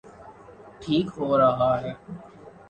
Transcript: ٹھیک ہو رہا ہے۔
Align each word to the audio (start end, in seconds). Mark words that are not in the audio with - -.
ٹھیک 0.81 1.07
ہو 1.17 1.37
رہا 1.37 1.71
ہے۔ 1.81 1.91